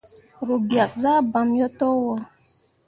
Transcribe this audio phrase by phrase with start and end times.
[0.45, 2.13] Ru biak zah bamme yo towo.